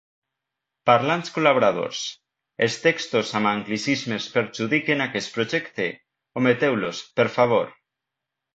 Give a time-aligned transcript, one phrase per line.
[0.89, 1.99] Parlants col·laboradors:
[2.67, 5.89] els textos amb anglicismes perjudiquen aquest projecte;
[6.43, 7.73] ometeu-los, per favor.